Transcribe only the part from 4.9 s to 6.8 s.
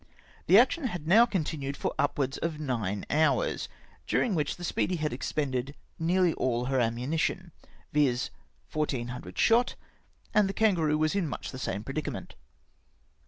had expended nearly all her